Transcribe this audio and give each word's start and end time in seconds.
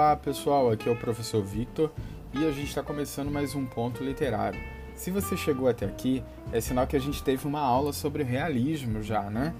Olá 0.00 0.16
pessoal, 0.16 0.70
aqui 0.70 0.88
é 0.88 0.92
o 0.92 0.96
professor 0.96 1.44
Victor 1.44 1.92
e 2.32 2.38
a 2.46 2.50
gente 2.50 2.68
está 2.68 2.82
começando 2.82 3.30
mais 3.30 3.54
um 3.54 3.66
ponto 3.66 4.02
literário. 4.02 4.58
Se 4.96 5.10
você 5.10 5.36
chegou 5.36 5.68
até 5.68 5.84
aqui, 5.84 6.24
é 6.50 6.58
sinal 6.58 6.86
que 6.86 6.96
a 6.96 6.98
gente 6.98 7.22
teve 7.22 7.46
uma 7.46 7.60
aula 7.60 7.92
sobre 7.92 8.22
realismo 8.22 9.02
já, 9.02 9.24
né? 9.24 9.54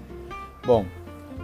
Bom, 0.65 0.83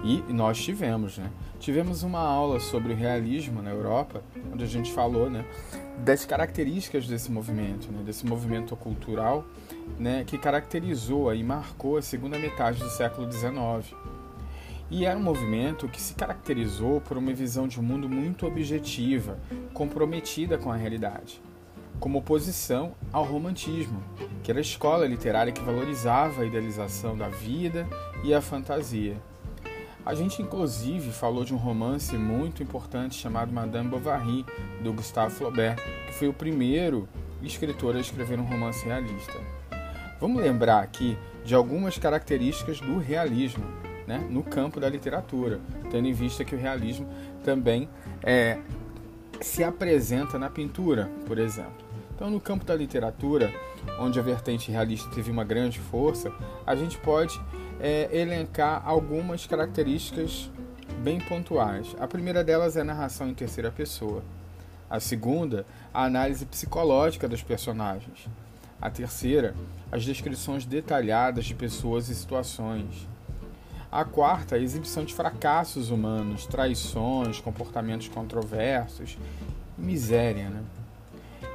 e 0.04 0.24
nós 0.34 0.60
tivemos, 0.60 1.20
né? 1.20 1.30
Tivemos 1.60 2.02
uma 2.02 2.20
aula 2.20 2.60
sobre 2.60 2.96
realismo 2.96 3.62
na 3.62 3.70
Europa, 3.70 4.24
onde 4.52 4.64
a 4.64 4.68
gente 4.68 4.92
falou, 4.92 5.30
né, 5.30 5.46
das 6.00 6.26
características 6.26 7.08
desse 7.08 7.32
movimento, 7.32 7.92
né, 7.92 8.02
desse 8.04 8.26
movimento 8.26 8.76
cultural, 8.76 9.46
né, 10.00 10.24
que 10.26 10.40
caracterizou 10.40 11.32
e 11.36 11.44
marcou 11.44 11.98
a 11.98 12.02
segunda 12.02 12.40
metade 12.40 12.80
do 12.80 12.90
século 12.90 13.32
XIX. 13.32 13.96
E 14.90 15.06
era 15.06 15.20
um 15.20 15.24
movimento 15.24 15.88
que 15.90 16.02
se 16.02 16.14
caracterizou 16.14 17.02
por 17.02 17.18
uma 17.18 17.34
visão 17.34 17.68
de 17.68 17.82
mundo 17.82 18.08
muito 18.08 18.48
objetiva, 18.48 19.38
comprometida 19.74 20.58
com 20.58 20.72
a 20.72 20.78
realidade, 20.78 21.42
como 22.00 22.20
oposição 22.20 22.96
ao 23.12 23.26
romantismo, 23.26 24.02
que 24.42 24.50
era 24.50 24.60
a 24.60 24.62
escola 24.62 25.06
literária 25.06 25.52
que 25.52 25.62
valorizava 25.62 26.42
a 26.42 26.46
idealização 26.46 27.18
da 27.18 27.28
vida 27.28 27.86
e 28.24 28.34
a 28.34 28.42
fantasia. 28.42 29.18
A 30.06 30.14
gente, 30.14 30.42
inclusive, 30.42 31.12
falou 31.12 31.44
de 31.44 31.54
um 31.54 31.58
romance 31.58 32.18
muito 32.18 32.64
importante 32.64 33.16
chamado 33.16 33.52
Madame 33.52 33.90
Bovary, 33.90 34.46
do 34.82 34.94
Gustave 34.94 35.34
Flaubert, 35.34 35.78
que 36.06 36.14
foi 36.14 36.30
o 36.30 36.34
primeiro 36.34 37.10
escritor 37.44 37.94
a 37.94 38.00
escrever 38.00 38.40
um 38.40 38.46
romance 38.46 38.86
realista. 38.86 39.38
Vamos 40.18 40.42
lembrar 40.42 40.82
aqui 40.82 41.18
de 41.44 41.54
algumas 41.54 41.98
características 41.98 42.80
do 42.80 42.98
realismo 43.00 43.66
né, 44.08 44.26
no 44.30 44.42
campo 44.42 44.80
da 44.80 44.90
literatura, 44.90 45.60
tendo 45.92 46.08
em 46.08 46.14
vista 46.14 46.46
que 46.46 46.56
o 46.56 46.58
realismo 46.58 47.08
também 47.44 47.90
é, 48.24 48.58
se 49.42 49.64
apresenta 49.64 50.40
na 50.40 50.50
pintura, 50.50 51.12
por 51.26 51.38
exemplo. 51.38 51.86
Então, 52.16 52.32
no 52.32 52.40
campo 52.40 52.66
da 52.66 52.74
literatura, 52.74 53.54
onde 54.00 54.20
a 54.20 54.24
vertente 54.24 54.72
realista 54.72 55.10
teve 55.12 55.30
uma 55.30 55.44
grande 55.44 55.80
força, 55.80 56.32
a 56.66 56.76
gente 56.76 56.98
pode 56.98 57.40
é, 57.80 58.10
elencar 58.12 58.82
algumas 58.84 59.46
características 59.46 60.50
bem 61.04 61.20
pontuais. 61.20 61.96
A 62.00 62.08
primeira 62.08 62.44
delas 62.44 62.76
é 62.76 62.82
a 62.82 62.84
narração 62.84 63.30
em 63.30 63.34
terceira 63.34 63.72
pessoa. 63.72 64.24
A 64.90 65.00
segunda, 65.00 65.66
a 65.94 66.06
análise 66.06 66.46
psicológica 66.46 67.28
dos 67.28 67.44
personagens. 67.44 68.28
A 68.82 68.90
terceira, 68.90 69.54
as 69.92 70.04
descrições 70.04 70.66
detalhadas 70.66 71.46
de 71.46 71.54
pessoas 71.54 72.10
e 72.10 72.16
situações. 72.16 73.08
A 73.92 74.04
quarta, 74.04 74.56
a 74.56 74.60
exibição 74.60 75.06
de 75.06 75.14
fracassos 75.14 75.90
humanos, 75.90 76.46
traições, 76.46 77.40
comportamentos 77.40 78.08
controversos 78.10 79.18
miséria. 79.78 80.50
Né? 80.50 80.64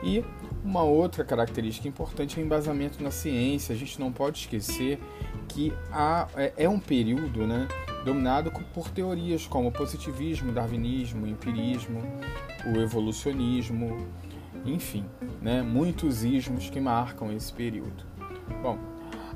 E 0.03 0.25
uma 0.65 0.83
outra 0.83 1.25
característica 1.25 1.89
importante 1.89 2.39
é 2.39 2.43
o 2.43 2.47
embasamento 2.47 3.03
na 3.03 3.11
ciência. 3.11 3.75
A 3.75 3.79
gente 3.79 3.99
não 3.99 4.13
pode 4.13 4.39
esquecer 4.39 5.01
que 5.49 5.73
há, 5.91 6.29
é, 6.37 6.53
é 6.57 6.69
um 6.69 6.79
período 6.79 7.47
né, 7.47 7.69
dominado 8.05 8.51
por 8.73 8.89
teorias 8.91 9.47
como 9.47 9.69
o 9.69 9.73
positivismo, 9.73 10.53
darwinismo, 10.53 11.27
empirismo, 11.27 12.03
o 12.67 12.81
evolucionismo, 12.81 14.07
enfim, 14.65 15.05
né, 15.41 15.63
muitos 15.63 16.25
ismos 16.25 16.71
que 16.71 16.81
marcam 16.81 17.33
esse 17.33 17.53
período. 17.53 18.05
Bom, 18.63 18.79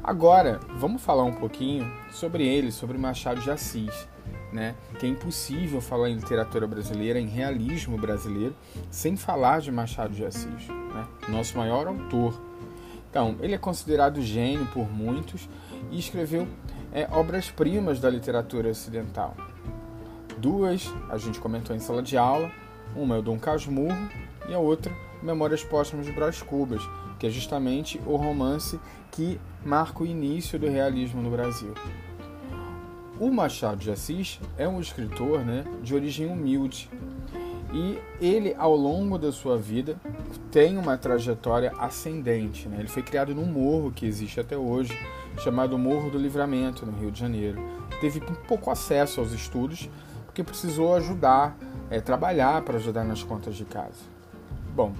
Agora, 0.03 0.61
vamos 0.77 1.03
falar 1.03 1.25
um 1.25 1.33
pouquinho 1.33 1.91
sobre 2.11 2.47
ele, 2.47 2.71
sobre 2.71 2.97
Machado 2.97 3.41
de 3.41 3.51
Assis, 3.51 4.09
né? 4.53 4.75
Que 4.99 5.07
é 5.07 5.09
impossível 5.09 5.81
falar 5.81 6.09
em 6.09 6.15
literatura 6.15 6.67
brasileira, 6.67 7.19
em 7.19 7.27
realismo 7.27 7.99
brasileiro, 7.99 8.55
sem 8.91 9.17
falar 9.17 9.61
de 9.61 9.73
Machado 9.73 10.15
de 10.15 10.25
Assis, 10.25 10.69
né? 10.69 11.07
Nosso 11.29 11.57
maior 11.57 11.87
autor. 11.87 12.41
Então, 13.11 13.37
ele 13.41 13.55
é 13.55 13.59
considerado 13.59 14.21
gênio 14.21 14.67
por 14.67 14.91
muitos 14.91 15.49
e 15.91 15.99
escreveu 15.99 16.47
é, 16.93 17.09
obras-primas 17.11 17.99
da 17.99 18.11
literatura 18.11 18.69
ocidental. 18.69 19.35
Duas 20.39 20.93
a 21.09 21.17
gente 21.17 21.41
comentou 21.41 21.75
em 21.75 21.79
sala 21.79 22.03
de 22.03 22.17
aula, 22.17 22.51
uma 22.95 23.17
é 23.17 23.19
o 23.19 23.23
Dom 23.23 23.39
Casmurro 23.39 24.09
e 24.49 24.55
a 24.55 24.59
outra 24.59 24.93
Memórias 25.27 25.65
Póstumas 25.65 26.07
de 26.07 26.13
Brás 26.13 26.41
Cubas, 26.41 26.81
que 27.19 27.27
é 27.27 27.31
justamente 27.31 28.01
o 28.07 28.15
romance 28.15 28.79
que 29.11 29.41
marca 29.65 30.05
o 30.05 30.07
início 30.07 30.57
do 30.57 30.69
realismo 30.69 31.21
no 31.21 31.31
Brasil. 31.31 31.75
O 33.19 33.31
Machado 33.31 33.79
de 33.79 33.91
Assis 33.91 34.39
é 34.57 34.69
um 34.69 34.81
escritor 34.81 35.41
né, 35.41 35.65
de 35.83 35.95
origem 35.95 36.27
humilde 36.27 36.89
e 37.73 37.99
ele, 38.21 38.55
ao 38.57 38.77
longo 38.77 39.19
da 39.19 39.33
sua 39.33 39.59
vida, 39.59 39.97
tem 40.53 40.79
uma 40.79 40.97
trajetória 40.97 41.73
ascendente. 41.79 42.69
Né? 42.69 42.77
Ele 42.79 42.89
foi 42.89 43.03
criado 43.03 43.35
num 43.35 43.47
morro 43.47 43.91
que 43.91 44.07
existe 44.07 44.39
até 44.39 44.57
hoje, 44.57 44.97
chamado 45.39 45.77
Morro 45.77 46.09
do 46.09 46.19
Livramento, 46.19 46.87
no 46.87 46.93
Rio 46.93 47.11
de 47.11 47.19
Janeiro. 47.19 47.61
Teve 48.01 48.21
pouco 48.47 48.71
acesso 48.71 49.21
aos 49.21 49.33
estudos, 49.33 49.91
porque 50.25 50.45
precisou 50.45 50.95
ajudar, 50.95 51.59
é, 51.91 52.01
trabalhar 52.01 52.63
para 52.63 52.77
ajudar 52.77 53.05
nas 53.05 53.23
contas 53.23 53.57
de 53.57 53.65
casa. 53.65 54.17
Bom, 54.75 54.93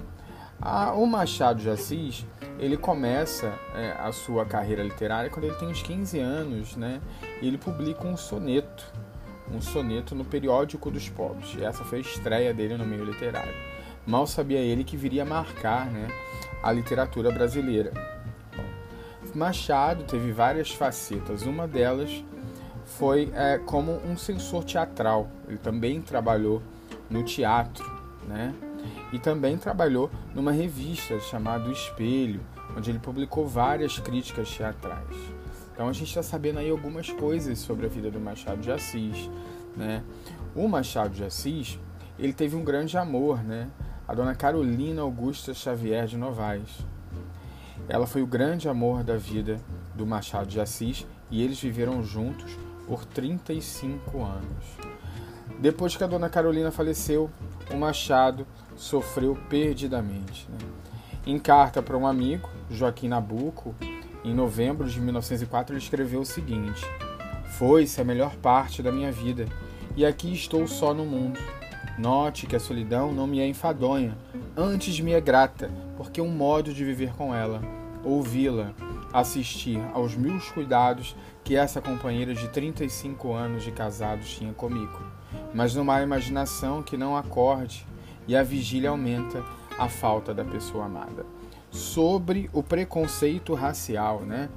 a, 0.67 0.93
o 0.93 1.07
Machado 1.07 1.61
de 1.61 1.69
Assis 1.69 2.25
ele 2.59 2.75
começa 2.75 3.53
é, 3.73 3.95
a 3.99 4.11
sua 4.11 4.45
carreira 4.45 4.83
literária 4.83 5.29
quando 5.29 5.45
ele 5.45 5.55
tem 5.55 5.69
uns 5.69 5.81
15 5.81 6.19
anos, 6.19 6.75
né? 6.75 6.99
E 7.41 7.47
ele 7.47 7.57
publica 7.57 8.05
um 8.05 8.17
soneto, 8.17 8.91
um 9.49 9.61
soneto 9.61 10.13
no 10.13 10.25
periódico 10.25 10.91
dos 10.91 11.07
pobres. 11.07 11.55
E 11.57 11.63
essa 11.63 11.85
foi 11.85 11.99
a 11.99 12.01
estreia 12.01 12.53
dele 12.53 12.75
no 12.75 12.85
meio 12.85 13.05
literário. 13.05 13.53
Mal 14.05 14.27
sabia 14.27 14.59
ele 14.59 14.83
que 14.83 14.97
viria 14.97 15.21
a 15.21 15.25
marcar, 15.25 15.85
né, 15.85 16.07
a 16.61 16.71
literatura 16.71 17.31
brasileira. 17.31 17.93
Machado 19.35 20.03
teve 20.03 20.31
várias 20.31 20.71
facetas. 20.71 21.43
Uma 21.43 21.67
delas 21.67 22.23
foi 22.85 23.31
é, 23.35 23.59
como 23.59 24.01
um 24.05 24.17
censor 24.17 24.63
teatral. 24.63 25.29
Ele 25.47 25.57
também 25.57 26.01
trabalhou 26.01 26.61
no 27.09 27.23
teatro, 27.23 27.85
né? 28.27 28.53
E 29.11 29.19
também 29.19 29.57
trabalhou 29.57 30.09
numa 30.33 30.51
revista 30.51 31.19
chamada 31.19 31.69
Espelho, 31.71 32.41
onde 32.75 32.89
ele 32.89 32.99
publicou 32.99 33.47
várias 33.47 33.99
críticas 33.99 34.49
teatrais. 34.49 35.17
Então 35.73 35.87
a 35.87 35.93
gente 35.93 36.07
está 36.07 36.23
sabendo 36.23 36.59
aí 36.59 36.69
algumas 36.69 37.09
coisas 37.09 37.59
sobre 37.59 37.85
a 37.85 37.89
vida 37.89 38.09
do 38.09 38.19
Machado 38.19 38.61
de 38.61 38.71
Assis. 38.71 39.29
Né? 39.75 40.03
O 40.55 40.67
Machado 40.67 41.13
de 41.13 41.23
Assis 41.23 41.79
ele 42.17 42.33
teve 42.33 42.55
um 42.55 42.63
grande 42.63 42.97
amor, 42.97 43.43
né? 43.43 43.69
a 44.07 44.13
dona 44.13 44.33
Carolina 44.33 45.01
Augusta 45.01 45.53
Xavier 45.53 46.07
de 46.07 46.17
Novaes. 46.17 46.85
Ela 47.87 48.07
foi 48.07 48.21
o 48.21 48.27
grande 48.27 48.67
amor 48.67 49.03
da 49.03 49.17
vida 49.17 49.59
do 49.93 50.05
Machado 50.05 50.47
de 50.47 50.59
Assis 50.59 51.05
e 51.29 51.43
eles 51.43 51.59
viveram 51.59 52.01
juntos 52.03 52.57
por 52.87 53.05
35 53.05 54.23
anos. 54.23 54.65
Depois 55.59 55.95
que 55.95 56.03
a 56.03 56.07
dona 56.07 56.29
Carolina 56.29 56.71
faleceu, 56.71 57.29
o 57.71 57.77
Machado 57.77 58.47
sofreu 58.77 59.37
perdidamente. 59.49 60.47
Né? 60.49 60.57
Em 61.25 61.37
carta 61.37 61.81
para 61.81 61.97
um 61.97 62.07
amigo, 62.07 62.47
Joaquim 62.69 63.09
Nabuco, 63.09 63.75
em 64.23 64.33
novembro 64.33 64.87
de 64.87 65.01
1904, 65.01 65.73
ele 65.73 65.83
escreveu 65.83 66.21
o 66.21 66.25
seguinte: 66.25 66.85
Foi-se 67.57 67.99
a 67.99 68.05
melhor 68.05 68.35
parte 68.37 68.81
da 68.81 68.91
minha 68.91 69.11
vida, 69.11 69.45
e 69.95 70.05
aqui 70.05 70.31
estou 70.31 70.65
só 70.67 70.93
no 70.93 71.05
mundo. 71.05 71.39
Note 71.97 72.45
que 72.45 72.55
a 72.55 72.59
solidão 72.59 73.11
não 73.11 73.25
me 73.25 73.39
é 73.39 73.47
enfadonha, 73.47 74.15
antes 74.55 74.99
me 74.99 75.13
é 75.13 75.19
grata, 75.19 75.71
porque 75.97 76.19
é 76.19 76.23
um 76.23 76.29
modo 76.29 76.71
de 76.71 76.85
viver 76.85 77.11
com 77.13 77.33
ela, 77.33 77.59
ouvi-la, 78.03 78.71
assistir 79.11 79.81
aos 79.93 80.15
meus 80.15 80.51
cuidados 80.51 81.15
que 81.43 81.55
essa 81.55 81.81
companheira 81.81 82.35
de 82.35 82.47
35 82.49 83.33
anos 83.33 83.63
de 83.63 83.71
casados 83.71 84.29
tinha 84.29 84.53
comigo, 84.53 84.99
mas 85.53 85.73
numa 85.73 86.01
imaginação 86.01 86.83
que 86.83 86.95
não 86.95 87.17
acorde 87.17 87.83
e 88.27 88.35
a 88.35 88.43
vigília 88.43 88.89
aumenta 88.89 89.43
a 89.77 89.87
falta 89.87 90.33
da 90.33 90.43
pessoa 90.43 90.85
amada. 90.85 91.25
Sobre 91.69 92.49
o 92.53 92.63
preconceito 92.63 93.53
racial, 93.53 94.21
né? 94.21 94.49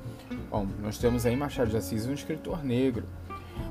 Bom, 0.50 0.66
nós 0.80 0.98
temos 0.98 1.26
aí 1.26 1.36
Machado 1.36 1.70
de 1.70 1.76
Assis, 1.76 2.06
um 2.06 2.12
escritor 2.12 2.64
negro. 2.64 3.04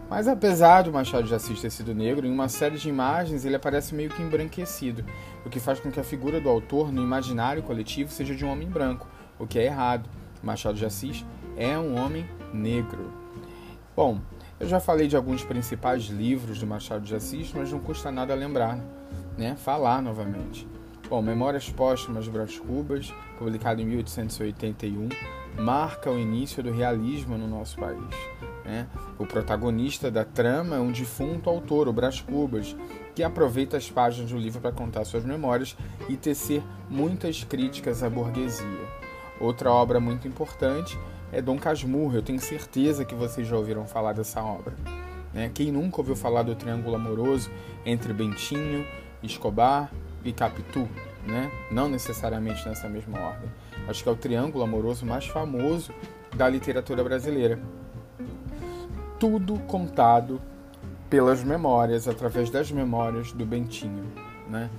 Mas 0.10 0.28
apesar 0.28 0.84
do 0.84 0.92
Machado 0.92 1.28
de 1.28 1.34
Assis 1.34 1.62
ter 1.62 1.70
sido 1.70 1.94
negro, 1.94 2.26
em 2.26 2.32
uma 2.32 2.50
série 2.50 2.78
de 2.78 2.90
imagens 2.90 3.46
ele 3.46 3.56
aparece 3.56 3.96
meio 3.96 4.10
que 4.10 4.22
embranquecido, 4.22 5.04
o 5.46 5.50
que 5.50 5.60
faz 5.60 5.80
com 5.80 5.92
que 5.92 6.00
a 6.00 6.04
figura 6.04 6.40
do 6.40 6.50
autor 6.50 6.92
no 6.92 7.02
imaginário 7.02 7.64
coletivo 7.64 8.12
seja 8.12 8.36
de 8.36 8.44
um 8.46 8.50
homem 8.50 8.68
branco, 8.68 9.08
o 9.38 9.48
que 9.48 9.60
é 9.60 9.66
errado. 9.66 10.10
Machado 10.44 10.78
de 10.78 10.86
Assis 10.86 11.26
é 11.58 11.78
um 11.78 11.98
homem 11.98 12.26
negro. 12.54 13.12
Bom, 13.96 14.20
eu 14.60 14.68
já 14.68 14.80
falei 14.80 15.08
de 15.08 15.16
alguns 15.16 15.44
principais 15.44 16.04
livros 16.06 16.60
do 16.60 16.68
Machado 16.68 17.06
de 17.06 17.16
Assis, 17.16 17.52
mas 17.54 17.72
não 17.72 17.80
custa 17.80 18.12
nada 18.12 18.34
lembrar 18.34 18.80
né, 19.40 19.56
falar 19.56 20.02
novamente. 20.02 20.68
Bom, 21.10 21.22
Memórias 21.22 21.70
Póstumas 21.70 22.26
de 22.26 22.30
Brás 22.30 22.60
Cubas, 22.60 23.14
publicado 23.38 23.82
em 23.82 23.86
1881, 23.86 25.08
marca 25.58 26.12
o 26.12 26.20
início 26.20 26.62
do 26.62 26.72
realismo 26.72 27.38
no 27.38 27.48
nosso 27.48 27.78
país. 27.78 28.16
Né? 28.66 28.86
O 29.18 29.26
protagonista 29.26 30.12
da 30.12 30.26
trama 30.26 30.76
é 30.76 30.80
um 30.80 30.92
defunto 30.92 31.50
autor, 31.50 31.88
o 31.88 31.94
Brás 31.94 32.20
Cubas, 32.20 32.76
que 33.16 33.24
aproveita 33.24 33.78
as 33.78 33.90
páginas 33.90 34.30
do 34.30 34.38
livro 34.38 34.60
para 34.60 34.74
contar 34.74 35.06
suas 35.06 35.24
memórias 35.24 35.76
e 36.10 36.18
tecer 36.18 36.62
muitas 36.90 37.44
críticas 37.46 38.04
à 38.04 38.10
burguesia. 38.10 39.00
Outra 39.40 39.72
obra 39.72 40.02
muito 40.02 40.28
importante 40.28 41.00
é 41.32 41.42
Dom 41.42 41.58
Casmurro. 41.58 42.14
Eu 42.14 42.22
tenho 42.22 42.42
certeza 42.42 43.06
que 43.06 43.16
vocês 43.16 43.48
já 43.48 43.56
ouviram 43.56 43.86
falar 43.88 44.12
dessa 44.12 44.44
obra. 44.44 44.76
Né? 45.34 45.50
Quem 45.54 45.72
nunca 45.72 46.02
ouviu 46.02 46.16
falar 46.16 46.44
do 46.44 46.56
triângulo 46.56 46.96
amoroso 46.96 47.50
entre 47.86 48.14
Bentinho, 48.14 48.86
Escobar 49.24 49.92
e 50.24 50.32
Capitu? 50.32 50.88
Né? 51.26 51.52
Não 51.72 51.90
necessariamente 51.90 52.68
nessa 52.68 52.88
mesma 52.88 53.20
ordem. 53.20 53.50
Acho 53.88 54.04
que 54.04 54.10
é 54.10 54.12
o 54.12 54.16
triângulo 54.16 54.64
amoroso 54.64 55.06
mais 55.06 55.26
famoso 55.28 55.94
da 56.36 56.48
literatura 56.48 57.04
brasileira. 57.04 57.60
Tudo 59.20 59.60
contado 59.60 60.42
pelas 61.10 61.44
memórias, 61.44 62.08
através 62.08 62.50
das 62.50 62.72
memórias 62.72 63.32
do 63.32 63.46
Bentinho. 63.46 64.06
Né? 64.48 64.70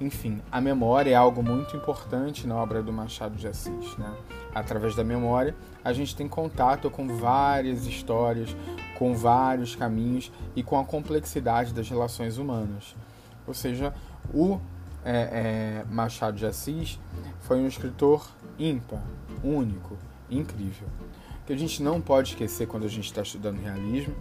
Enfim, 0.00 0.40
a 0.50 0.60
memória 0.60 1.10
é 1.10 1.14
algo 1.14 1.42
muito 1.42 1.76
importante 1.76 2.46
na 2.46 2.56
obra 2.56 2.82
do 2.82 2.92
Machado 2.92 3.36
de 3.36 3.46
Assis. 3.46 3.96
Né? 3.98 4.10
Através 4.54 4.94
da 4.94 5.04
memória, 5.04 5.54
a 5.84 5.92
gente 5.92 6.16
tem 6.16 6.26
contato 6.26 6.90
com 6.90 7.06
várias 7.18 7.86
histórias, 7.86 8.56
com 8.96 9.14
vários 9.14 9.76
caminhos 9.76 10.32
e 10.56 10.62
com 10.62 10.78
a 10.78 10.84
complexidade 10.84 11.74
das 11.74 11.88
relações 11.88 12.38
humanas. 12.38 12.94
Ou 13.50 13.54
seja, 13.54 13.92
o 14.32 14.58
é, 15.04 15.82
é, 15.82 15.84
Machado 15.90 16.36
de 16.36 16.46
Assis 16.46 16.98
foi 17.40 17.58
um 17.58 17.66
escritor 17.66 18.28
ímpar, 18.58 19.02
único, 19.42 19.96
incrível 20.30 20.88
que 21.50 21.54
a 21.54 21.58
gente 21.58 21.82
não 21.82 22.00
pode 22.00 22.30
esquecer 22.30 22.68
quando 22.68 22.84
a 22.84 22.88
gente 22.88 23.06
está 23.06 23.22
estudando 23.22 23.60
realismo 23.60 24.14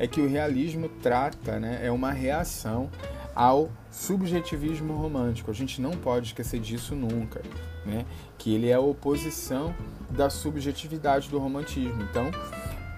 é 0.00 0.08
que 0.08 0.20
o 0.20 0.28
realismo 0.28 0.88
trata, 1.00 1.60
né, 1.60 1.78
é 1.80 1.92
uma 1.92 2.10
reação 2.10 2.90
ao 3.36 3.70
subjetivismo 3.88 4.92
romântico. 4.92 5.48
A 5.48 5.54
gente 5.54 5.80
não 5.80 5.92
pode 5.92 6.26
esquecer 6.26 6.58
disso 6.58 6.96
nunca, 6.96 7.40
né? 7.86 8.04
Que 8.36 8.52
ele 8.52 8.68
é 8.68 8.74
a 8.74 8.80
oposição 8.80 9.72
da 10.10 10.28
subjetividade 10.28 11.30
do 11.30 11.38
romantismo. 11.38 12.02
Então, 12.02 12.32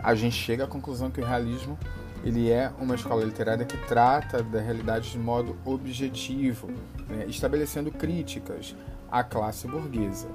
a 0.03 0.15
gente 0.15 0.35
chega 0.35 0.65
à 0.65 0.67
conclusão 0.67 1.11
que 1.11 1.21
o 1.21 1.25
realismo 1.25 1.79
ele 2.25 2.51
é 2.51 2.73
uma 2.81 2.95
escola 2.95 3.23
literária 3.23 3.67
que 3.67 3.77
trata 3.87 4.43
da 4.43 4.59
realidade 4.59 5.11
de 5.11 5.19
modo 5.19 5.59
objetivo, 5.63 6.69
né? 7.07 7.27
estabelecendo 7.29 7.91
críticas 7.91 8.75
à 9.13 9.23
classe 9.23 9.69
burguesa. 9.69 10.29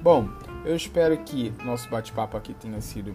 Bom, 0.00 0.30
eu 0.64 0.74
espero 0.74 1.16
que 1.18 1.52
nosso 1.62 1.90
bate-papo 1.90 2.38
aqui 2.38 2.54
tenha 2.54 2.80
sido 2.80 3.12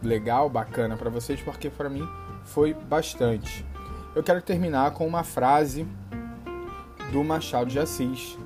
legal, 0.00 0.48
bacana 0.48 0.96
para 0.96 1.10
vocês, 1.10 1.40
porque 1.40 1.68
para 1.68 1.90
mim 1.90 2.08
foi 2.44 2.72
bastante. 2.72 3.66
Eu 4.14 4.22
quero 4.22 4.40
terminar 4.40 4.92
com 4.92 5.04
uma 5.04 5.24
frase 5.24 5.84
do 7.10 7.24
Machado 7.24 7.68
de 7.68 7.80
Assis, 7.80 8.38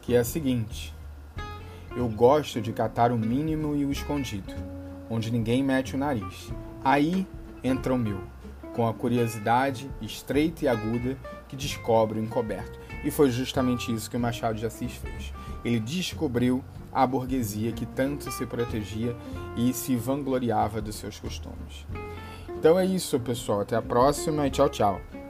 que 0.00 0.14
é 0.14 0.20
a 0.20 0.24
seguinte: 0.24 0.94
Eu 1.94 2.08
gosto 2.08 2.58
de 2.58 2.72
catar 2.72 3.12
o 3.12 3.18
mínimo 3.18 3.76
e 3.76 3.84
o 3.84 3.92
escondido, 3.92 4.54
onde 5.10 5.30
ninguém 5.30 5.62
mete 5.62 5.94
o 5.94 5.98
nariz. 5.98 6.50
Aí 6.82 7.26
entra 7.64 7.94
o 7.94 7.98
meu, 7.98 8.20
com 8.76 8.86
a 8.86 8.92
curiosidade 8.94 9.90
estreita 10.00 10.64
e 10.64 10.68
aguda 10.68 11.16
que 11.48 11.56
descobre 11.56 12.20
o 12.20 12.22
encoberto. 12.22 12.78
E 13.02 13.10
foi 13.10 13.30
justamente 13.30 13.92
isso 13.92 14.10
que 14.10 14.16
o 14.16 14.20
Machado 14.20 14.58
de 14.58 14.66
Assis 14.66 14.92
fez. 14.92 15.32
Ele 15.64 15.80
descobriu 15.80 16.62
a 16.92 17.06
burguesia 17.06 17.72
que 17.72 17.86
tanto 17.86 18.30
se 18.30 18.46
protegia 18.46 19.16
e 19.56 19.72
se 19.72 19.96
vangloriava 19.96 20.80
dos 20.80 20.96
seus 20.96 21.18
costumes. 21.18 21.86
Então 22.48 22.78
é 22.78 22.86
isso, 22.86 23.18
pessoal. 23.18 23.60
Até 23.60 23.76
a 23.76 23.82
próxima 23.82 24.46
e 24.46 24.50
tchau, 24.50 24.68
tchau. 24.68 25.23